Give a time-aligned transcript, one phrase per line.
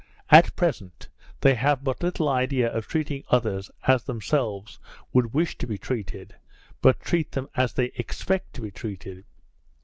[0.31, 1.09] At present,
[1.41, 4.79] they have but little idea of treating others as themselves
[5.13, 6.33] would wish to be treated,
[6.81, 9.25] but treat them as they expect to be treated.